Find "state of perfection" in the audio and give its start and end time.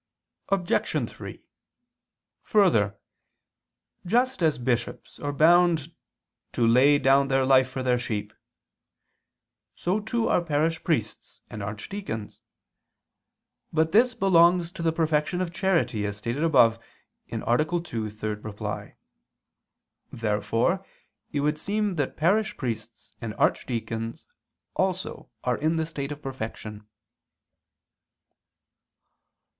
25.85-26.87